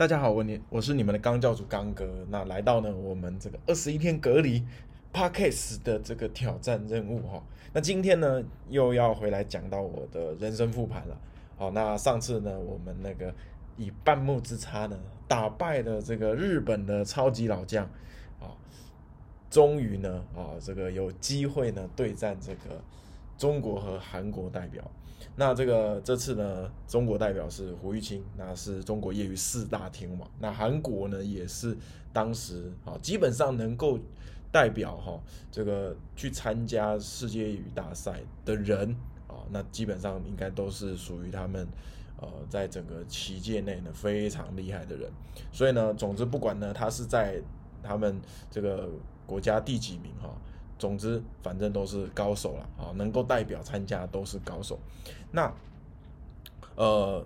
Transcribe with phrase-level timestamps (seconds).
[0.00, 2.08] 大家好，我你我是你们的刚教主刚哥。
[2.30, 4.64] 那来到呢我们这个二十一天隔离
[5.12, 7.42] Parkes 的这个挑战任务哈。
[7.74, 11.14] 那今天呢又要回来讲到我的人生复盘了。
[11.58, 13.34] 好，那上次呢我们那个
[13.76, 17.84] 以半目之差呢打败了这个日本的超级老将
[18.40, 18.56] 啊，
[19.50, 22.82] 终于呢啊这个有机会呢对战这个
[23.40, 24.84] 中国和韩国代表。
[25.34, 30.30] 那这个这次呢，中国代表是胡玉清，那是中国业余四大天王。
[30.38, 31.74] 那韩国呢，也是
[32.12, 33.98] 当时啊，基本上能够
[34.52, 35.18] 代表哈
[35.50, 38.94] 这个去参加世界业余大赛的人
[39.26, 41.66] 啊，那基本上应该都是属于他们
[42.18, 45.10] 呃，在整个旗界内呢非常厉害的人。
[45.50, 47.40] 所以呢，总之不管呢，他是在
[47.82, 48.90] 他们这个
[49.26, 50.36] 国家第几名哈。
[50.80, 54.78] 总之，反正都是高手了啊，能够代表参加都是高手。
[55.30, 55.52] 那，
[56.74, 57.22] 呃，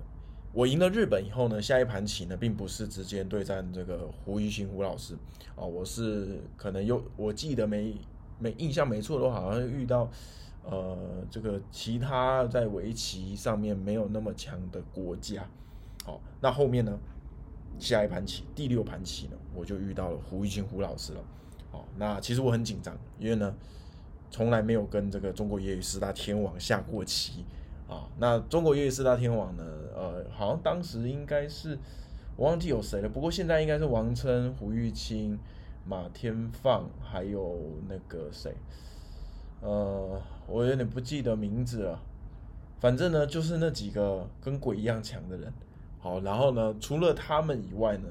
[0.52, 5.14] 我赢了日本以后呢，下一盘棋呢，并不是直接对战这个胡一兴胡老师
[5.54, 7.94] 啊，我是可能又我记得没
[8.40, 10.10] 没印象没错的话，好像遇到
[10.64, 10.98] 呃
[11.30, 15.48] 这个其他在围棋上面没有那么强的国家。
[16.04, 16.98] 好，那后面呢，
[17.78, 21.20] 下一盘棋第六盘棋呢，我就遇到了胡一兴胡老师了。
[21.74, 23.52] 哦，那其实我很紧张，因为呢，
[24.30, 27.44] 从来没有跟这个中国业余四大天王下过棋
[27.88, 28.08] 啊。
[28.18, 31.76] 那中国业余四大天王呢，呃，好像当时应该是
[32.36, 35.36] 我忘记有谁了，不过现在应该是王琛、胡玉清、
[35.84, 37.58] 马天放，还有
[37.88, 38.54] 那个谁，
[39.60, 42.00] 呃，我有点不记得名字了。
[42.78, 45.52] 反正呢，就是那几个跟鬼一样强的人。
[45.98, 48.08] 好，然后呢，除了他们以外呢。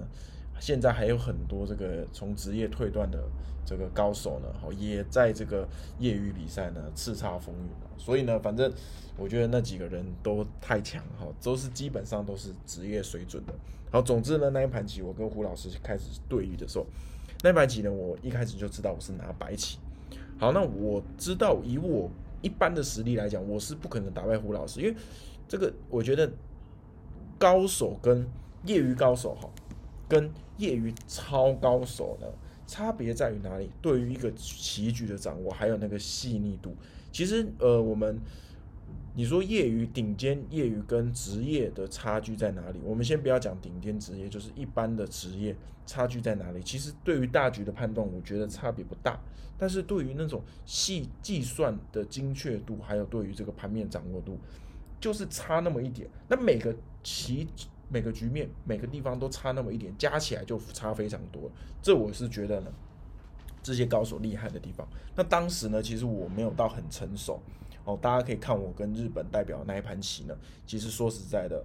[0.64, 3.22] 现在还有很多这个从职业退段的
[3.66, 5.68] 这个高手呢，好也在这个
[6.00, 8.72] 业余比赛呢叱咤风云所以呢，反正
[9.18, 13.54] 我觉得那几个人都太强哈，都是基本上都是职业水准的。
[13.92, 16.86] 好，总之呢，那一盘棋我跟胡老师开始对弈的时候，
[17.44, 19.80] 那一盘棋呢，我一开始就知道我是拿白棋。
[20.40, 22.10] 好，那我知道以我
[22.42, 24.96] 一般的实力来讲，我是不可能打败胡老师，因为
[25.46, 26.32] 这个我觉得
[27.38, 28.26] 高手跟
[28.64, 29.50] 业余高手哈。
[30.14, 32.28] 跟业余超高手呢，
[32.68, 33.68] 差别在于哪里？
[33.82, 36.76] 对于一个棋局的掌握，还有那个细腻度，
[37.12, 38.20] 其实呃，我们
[39.16, 42.80] 你说业余顶尖业余跟职业的差距在哪里？
[42.84, 45.56] 我们先不要讲顶尖职业，就是一般的职业
[45.88, 46.62] 差距在哪里？
[46.62, 49.20] 其实对于大局的判断，我觉得差别不大，
[49.58, 54.38] 但是对于那种细计算的精确度，还有对于这个盘面掌握度，
[55.00, 56.08] 就是差那么一点。
[56.28, 57.48] 那每个棋。
[57.94, 61.44] 每个局面、每个地方都差那么一点，加起来就差非常多。
[61.80, 62.72] 这我是觉得呢，
[63.62, 64.88] 这些高手厉害的地方。
[65.16, 67.40] 那当时呢，其实我没有到很成熟
[67.86, 67.96] 哦。
[68.02, 71.64] 大家可以看我跟日本代表的那一盘棋呢，其实说实在的，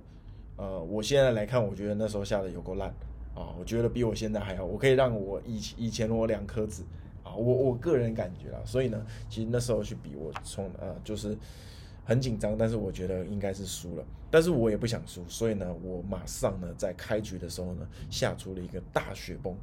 [0.56, 2.90] 呃，我现在来看，我觉得那时候下的有够烂
[3.34, 3.48] 啊。
[3.58, 4.66] 我觉得比我现在还好。
[4.66, 6.84] 我可以让我以以前我两颗子
[7.24, 8.60] 啊，我我个人感觉啊。
[8.66, 11.34] 所以呢，其实那时候去比，我从呃就是。
[12.08, 19.54] 很紧张，但是我觉得应该是输了，但是我也不想输，所以呢，我马上呢在开局的时候呢下出了一个大雪崩，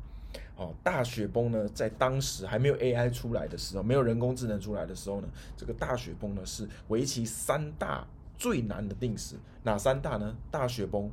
[0.55, 8.05] 哦，大雪崩呢在当时还没有 AI 出来的时候，没有人工智能出来的时候呢，这个大雪崩呢是围棋三大
[8.37, 10.35] 最难的定式，哪三大呢？
[10.51, 11.09] 大雪崩、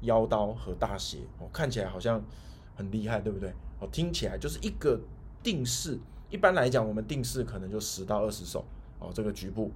[0.00, 2.24] 妖刀和大斜，哦，看起来好像
[2.74, 3.52] 很厉害，对不对？
[3.78, 4.98] 哦，听起来就是一个
[5.42, 5.98] 定式，
[6.30, 8.64] 一般来讲，我们定式可能就十到二十手，
[8.98, 9.70] 哦，这个局部。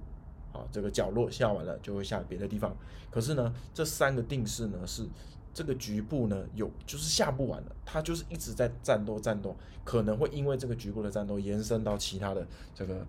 [0.53, 2.75] 啊，这个角落下完了就会下别的地方。
[3.09, 5.05] 可是呢，这三个定式呢是
[5.53, 13.05] 这个局部呢有就是下不完的，它就是一直在战斗战斗，可能会因为这个局部的战斗延伸到其他的这个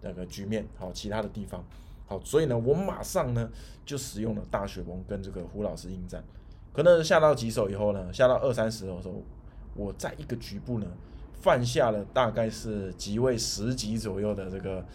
[0.00, 1.64] 那个局面，好，其他的地方，
[2.06, 3.50] 好，所以呢，我马上呢
[3.84, 6.22] 就使用了大雪崩跟这个胡老师应战。
[6.72, 9.20] 可能下到几手以后呢，下到二三十手的时候，
[9.74, 10.86] 我在一个局部呢
[11.40, 14.86] 犯下了大概是几位十级左右的这个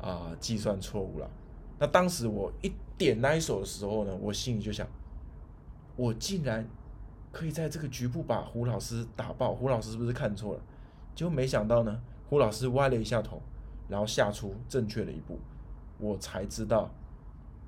[0.00, 1.30] 啊计算错误了。
[1.80, 4.86] 那当时我一点那一手的时候呢，我心里就想，
[5.96, 6.68] 我竟然
[7.32, 10.60] 可以在这个局部把胡老师打爆，胡老师是不是看错了？
[11.14, 13.40] 结果没想到呢，胡老师歪了一下头，
[13.88, 15.38] 然后下出正确的一步，
[15.98, 16.90] 我才知道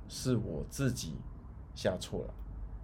[0.09, 1.15] 是我自己
[1.75, 2.35] 下错了。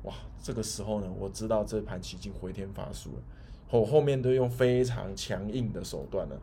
[0.04, 3.22] 哇，这个时候呢，我知道这盘棋已经回天乏术了。
[3.70, 6.40] 我后面都用非常强硬的手段了，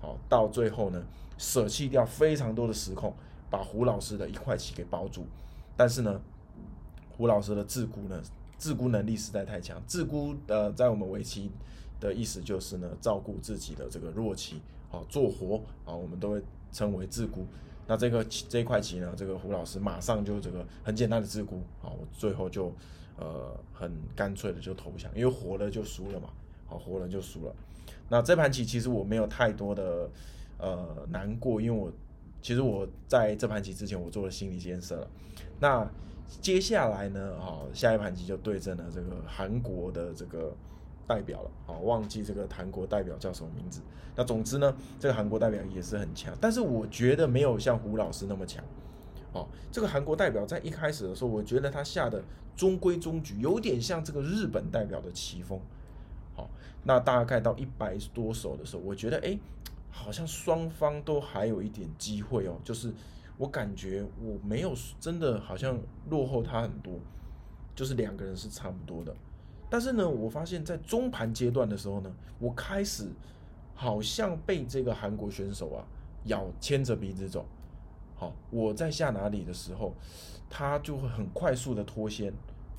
[0.00, 1.02] 好，到最后呢，
[1.36, 3.12] 舍弃掉非常多的时控。
[3.50, 5.24] 把胡老师的一块棋给包住，
[5.76, 6.20] 但是呢，
[7.16, 8.22] 胡老师的自估呢，
[8.56, 9.82] 自估能力实在太强。
[9.86, 11.50] 自估呃，在我们围棋
[12.00, 14.60] 的意思就是呢，照顾自己的这个弱棋，
[14.90, 16.42] 好做活啊，我们都会
[16.72, 17.46] 称为自估。
[17.86, 22.70] 那这个这一块棋呢，这个胡老师马上就这个很简单的自估，好，最后就
[23.16, 26.28] 呃很干脆的就投降，因为活了就输了嘛，
[26.66, 27.54] 好活了就输了。
[28.10, 30.10] 那这盘棋其实我没有太多的
[30.58, 31.90] 呃难过，因为我
[32.40, 35.08] 其实我在这盘棋之前我做了心理建设了。
[35.60, 35.88] 那
[36.40, 40.54] 接下来呢，啊下一盘棋就对阵了这个韩国的这个
[41.06, 43.80] 代表了，啊忘记这个韩国代表叫什么名字。
[44.14, 48.64] 那总之呢，这个韩国代表也是很强，但是我觉得没有像胡老师那么强。
[49.32, 52.22] 哦，这个韩国代表在一开始的时候，我觉得他下的
[52.56, 55.60] 中规中矩，有点像这个日本代表的棋风。
[56.34, 56.48] 好，
[56.84, 59.38] 那大概到一百多手的时候，我觉得哎，
[59.90, 62.56] 好像双方都还有一点机会哦。
[62.64, 62.92] 就是
[63.36, 65.78] 我感觉我没有真的好像
[66.10, 66.94] 落后他很多，
[67.74, 69.14] 就是两个人是差不多的。
[69.70, 73.08] 但是呢，我发现在中盘阶段的时候呢，我开始
[73.74, 75.84] 好像被这个韩国选手啊
[76.24, 77.46] 咬牵着鼻子走。
[78.16, 79.94] 好，我在下哪里的时候，
[80.50, 82.32] 他就会很快速的脱先，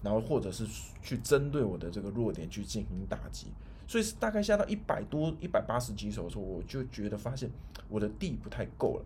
[0.03, 0.67] 然后或者是
[1.01, 3.47] 去针对我的这个弱点去进行打击，
[3.89, 7.49] 所以大概下到一百多、一百八十几手的时候，我就觉得发现
[7.87, 9.03] 我的地不太够了。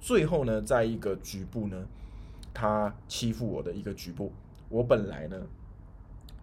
[0.00, 1.86] 最后呢，在一个局部呢，
[2.52, 4.32] 他欺负我的一个局部，
[4.68, 5.40] 我本来呢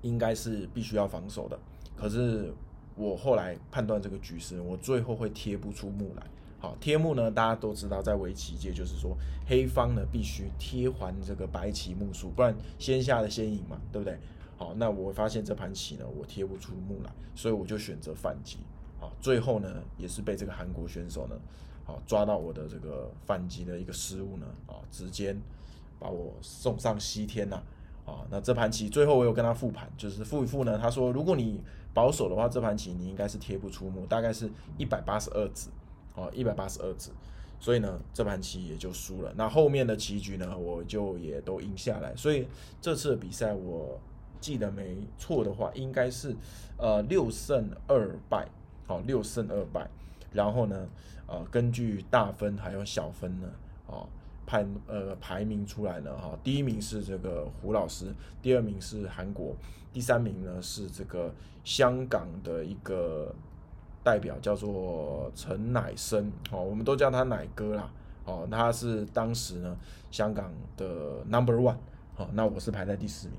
[0.01, 1.59] 应该是必须要防守的，
[1.97, 2.53] 可是
[2.95, 6.23] 我后来判断这个局势，我最后会贴不出幕来。
[6.59, 9.13] 好，贴木呢，大家都知道，在围棋界就是说，
[9.45, 14.17] 黑方呢必须贴还这个白棋木数，不然先下的先赢嘛，对不对？
[14.57, 18.57] 好，那我发现这盘棋呢，我贴不出木来，所以我就选择反击。
[18.99, 21.35] 好，最后呢，也是被这个韩国选手呢，
[21.85, 25.35] 好抓到我的这个反击的一个失误呢，啊，直接
[25.99, 27.61] 把我送上西天呐。
[28.05, 31.61] 啊，那这盘棋最后我有跟他复盘，就是复一复呢，他说如果你
[31.93, 35.69] 保守的话，这盘棋你应该是贴不出木，大概是一百八十二子。
[36.15, 37.09] 哦，一百八十二子，
[37.59, 39.33] 所以呢，这盘棋也就输了。
[39.35, 42.15] 那后面的棋局呢，我就也都赢下来。
[42.15, 42.47] 所以
[42.79, 43.99] 这次的比赛，我
[44.43, 46.35] 记得没错的话，应该是
[46.77, 48.47] 呃六胜二败。
[48.85, 49.89] 好，六胜二败。
[50.33, 50.87] 然后呢，
[51.27, 53.47] 呃，根据大分还有小分呢，
[53.87, 54.07] 哦，
[54.45, 59.55] 排呃排名出来呢，哈，第一名是这个胡老师，第二名是韩国，
[59.93, 63.33] 第三名呢是这个香港的一个。
[64.05, 67.89] 代表叫做陈乃生，哦，我们都叫他奶哥啦，
[68.25, 69.77] 哦，他是当时呢
[70.11, 71.77] 香港的 number one，
[72.13, 73.37] 好，那我是排在第四名，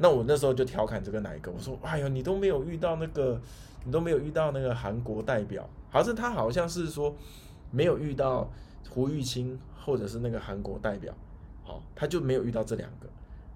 [0.00, 3.38] 那我那时候就调侃这个奶哥，我说，哎呦，你都没有遇到那个，
[3.84, 7.14] 你都没有遇到那个韩国代表，好像他好像是说
[7.70, 8.50] 没有遇到
[8.88, 11.14] 胡玉清或者是那个韩国代表，
[11.62, 13.06] 好，他就没有遇到这两个，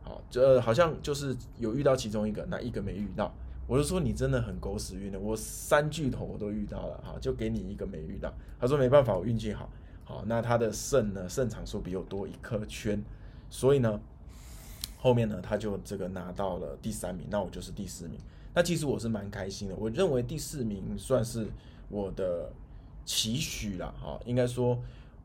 [0.02, 3.32] 好，这好像就是有遇到其中一个，那一个没遇到。
[3.66, 8.30] 我就说你真的很狗屎运的，我三巨头我都遇到了哈，就给你一个没遇到。
[8.60, 9.70] 他说没办法，我运气好。
[10.04, 13.02] 好，那他的肾呢，肾场数比我多一颗圈，
[13.48, 13.98] 所以呢，
[15.04, 18.18] 后面呢他就这个拿到了第三名，那我就是第四名。
[18.54, 21.46] 那其实我是蛮开心的，我认为第四名算是
[21.90, 22.50] 我的
[23.04, 24.18] 期许了哈。
[24.24, 24.78] 应该说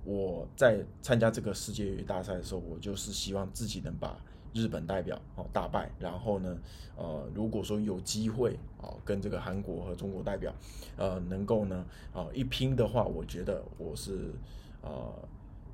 [0.04, 4.20] 我在参加这个世界大赛的时候，我就是希望自己能把。
[4.52, 6.58] 日本代表哦打败，然后呢，
[6.98, 10.52] 呃，如果说有机会啊，跟这个韩国和中国代表，
[10.98, 14.34] 呃，能够呢，啊一拼的话，我觉得我是，
[14.82, 15.14] 呃，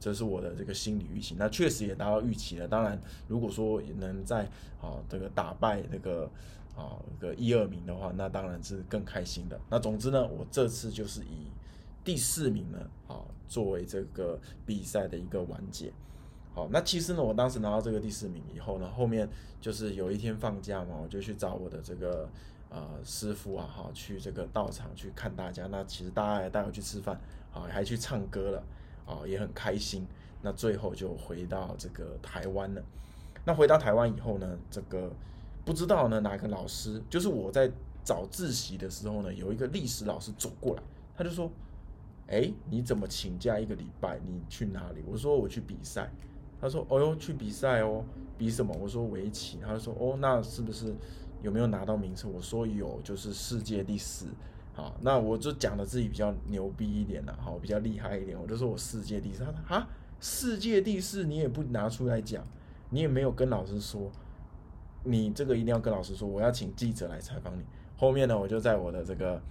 [0.06, 2.68] 这是我的这个心理预期，那确实也达到预期了。
[2.68, 4.44] 当然，如果说能在
[4.80, 6.30] 啊这个打败这个
[6.78, 9.60] 啊个一二名的话，那当然是更开心的。
[9.68, 11.50] 那总之呢，我这次就是以
[12.04, 12.78] 第四名呢，
[13.08, 15.92] 啊作为这个比赛的一个完结。
[16.54, 19.28] 好，那其实呢，我当时拿到这个第四名以后呢，后面
[19.60, 22.30] 就是有一天放假嘛，我就去找我的这个
[22.70, 25.66] 呃师傅啊，哈，去这个道场去看大家。
[25.72, 27.20] 那其实大家也带我去吃饭，
[27.52, 28.64] 啊，还去唱歌了，
[29.06, 30.06] 啊，也很开心。
[30.42, 32.84] 那最后就回到这个台湾了。
[33.44, 35.12] 那回到台湾以后呢，这个
[35.64, 37.72] 不知道呢哪个老师，就是我在
[38.04, 40.84] 早自习的时候呢，有一个历史老师走过来，
[41.18, 41.52] 他就说
[42.30, 44.20] ：“哎，你怎么请假一个礼拜？
[44.24, 46.12] 你去哪里？”我说：“我去比赛。”
[46.62, 48.04] 他说：“哦哟，去比赛哦，
[48.38, 50.94] 比什么？”我说：“围棋。”他就说：“哦，那是不是
[51.42, 54.28] 有没有拿到名次？”我说：“有，就是世界第四。”
[54.76, 58.38] 好，那我就讲的自己比较牛逼一点了，好，比较厉害一点。
[58.38, 59.40] 我就说我世界第四。
[59.40, 59.88] 他说：“啊，
[60.20, 62.46] 世界第四，你也不拿出来讲，
[62.90, 64.12] 你也没有跟老师说，
[65.04, 67.64] 你这个一定要跟老师说，我要请记者来采访你。”
[67.96, 69.42] 后面呢，我就在我的这个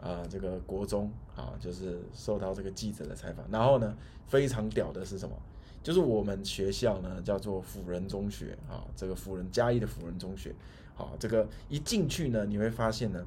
[0.00, 3.44] 啊这个国中啊，就是受到这个记者的采访。
[3.50, 3.94] 然后呢，
[4.26, 5.36] 非常屌的是什么？
[5.82, 10.54] 就是我们学校呢，叫做辅仁中学啊，这个辅仁嘉义的辅仁中学，
[10.94, 13.26] 好，这个一进去呢，你会发现呢，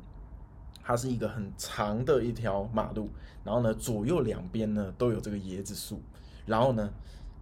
[0.88, 3.10] 它是一个很长的一条马路，
[3.44, 6.00] 然后呢，左右两边呢都有这个椰子树，
[6.46, 6.94] 然后呢，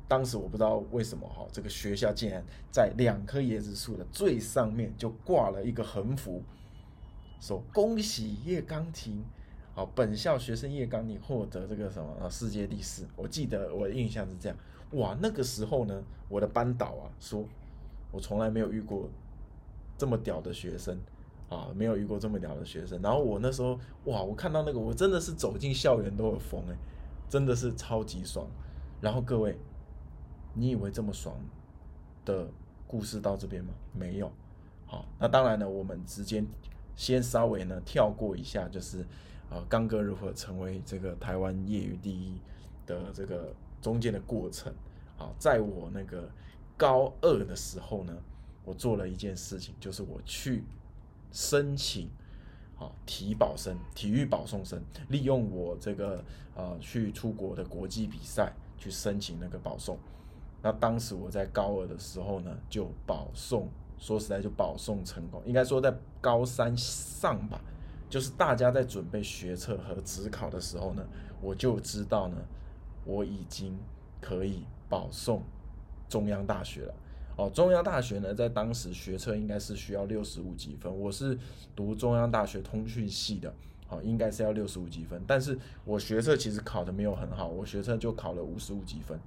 [0.07, 6.41] 当时我不知道为什么哈，这个学校竟然在两棵椰子树的最上面就挂了一个横幅，
[7.41, 9.21] 说恭喜叶刚婷，
[9.75, 13.05] 好，本校学生叶刚婷获得这个什么世界第四。
[13.17, 14.57] 我记得我的印象是这样，
[14.91, 17.43] 哇，那个时候呢，我的班导啊说，
[18.09, 19.09] 我从来没有遇过
[19.97, 20.97] 这么屌的学生
[21.53, 23.01] 啊，没有遇过这么屌的学生。
[23.01, 26.75] 然后我那时候哇，我看到那个，我真的是走进校园都有风哎，
[27.29, 28.47] 真的是超级爽。
[29.01, 29.57] 然后各位。
[30.55, 31.35] 你以为这么爽
[32.23, 32.47] 的
[32.85, 33.73] 故事到这边吗？
[33.91, 34.31] 没有。
[34.85, 36.45] 好，那当然呢，我们直接
[36.95, 39.03] 先稍微呢跳过一下，就是
[39.49, 42.39] 呃，刚哥如何成为这个台湾业余第一
[42.85, 44.71] 的这个中间的过程。
[45.17, 46.29] 好，在我那个
[46.77, 48.15] 高二的时候呢，
[48.63, 50.63] 我做了一件事情，就是我去
[51.33, 52.09] 申请
[52.75, 56.23] 好体保生、体育保送生，利用我这个
[56.55, 59.97] 呃去出国的国际比赛去申请那个保送。
[60.61, 65.41] 那当时我在高二的时候呢，就保送，说实在就保送成功。
[65.45, 67.59] 应该说在高三上吧，
[68.09, 71.05] 就是大家在准备学测和职考的时候呢，
[71.41, 72.37] 我就知道呢，
[73.03, 73.77] 我已经
[74.21, 75.43] 可以保送
[76.07, 76.93] 中央大学了。
[77.35, 81.37] 哦，中央大学呢，在当时学测应该是需要六十五几分，我是
[81.75, 83.53] 读中央大学通讯系的，
[83.87, 85.19] 好，应该是要六十五几分。
[85.25, 89.19] 但是我学测其实考的没有很好，我学测就考了五十五几分。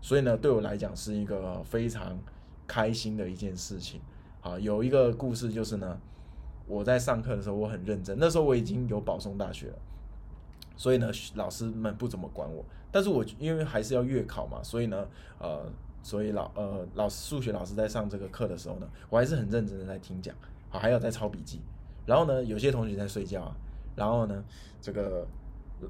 [0.00, 2.18] 所以呢，对我来讲是一个非常
[2.66, 4.00] 开心的一件事情。
[4.40, 6.00] 啊，有一个故事就是呢，
[6.66, 9.78] 我在上课的时候我很认真，那时候我已经有保送大学了，
[10.76, 12.64] 所以呢，老师们不怎么管我。
[12.90, 15.06] 但是我因为还是要月考嘛，所以呢，
[15.38, 15.70] 呃，
[16.02, 20.34] 所以老呃老数学老师在上这个课的时候呢，我还是很认真的在听讲，
[20.68, 21.60] 好，还要在抄笔记。
[22.06, 23.56] 然后呢，有些同学在睡觉啊，
[23.96, 24.44] 然后呢，
[24.80, 25.26] 这个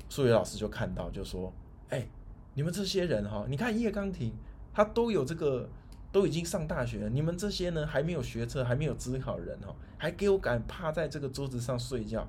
[0.08, 1.52] 数学老师就看到就说，
[1.88, 2.06] 哎。
[2.52, 4.32] 你们这些人哈，你看叶刚婷，
[4.74, 5.68] 他都有这个，
[6.10, 7.08] 都已经上大学了。
[7.08, 12.26] 你们这些呢，还没有学车，还没有资考人哈，还给我敢趴在这个桌子上睡觉，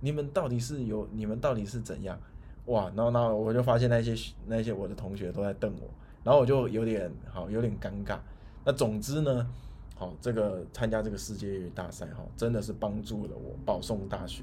[0.00, 2.18] 你们到底是有，你们到底是怎样？
[2.64, 4.16] 哇，然后然后我就发现那些
[4.46, 5.88] 那些我的同学都在瞪我，
[6.28, 8.18] 然后我就有点好，有点尴尬。
[8.62, 9.48] 那总之呢，
[9.96, 14.42] 好，这个参加这个世界英语大赛哈，真的是帮助了我保送大学。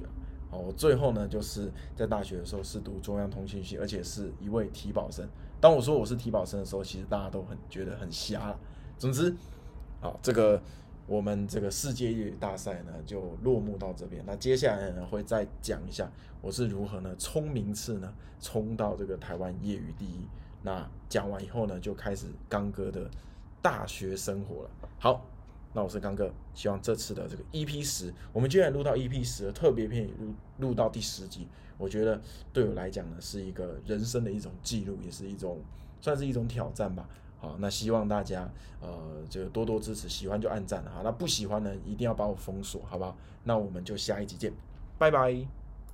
[0.49, 5.29] 好我最后呢，就是在大学的时候是读中央通信系，而且是一位体保生。
[5.61, 8.57] 当我说我是体保生的时候，其实大家都很觉得很瞎。
[8.97, 9.31] 总之，
[10.01, 10.59] 好，这个
[11.05, 14.23] 我们这个世界业余大赛呢就落幕到这边。
[14.25, 16.11] 那接下来呢会再讲一下
[16.41, 20.27] 我是如何呢冲名次呢冲到这个台湾业余第一。
[20.65, 23.09] 那讲完以后呢，就开始刚哥的
[23.61, 24.69] 大学生活了。
[24.99, 25.25] 好。
[25.77, 31.45] 那我是刚哥，希望这次的这个 EP 十，我们居然录到 EP 十的特别片，录录到第十集，
[31.77, 32.21] 我觉得
[32.53, 35.59] 对我来讲呢，是一个人生的一种记录，也是一种
[35.99, 37.09] 算是一种挑战吧。
[37.39, 43.17] 好，那希望大家呃，就多多支持，喜欢就按赞哈，那不喜欢呢，一定要把我封锁，好不好？
[43.43, 44.53] 那我们就下一集见，
[44.97, 45.64] 拜拜。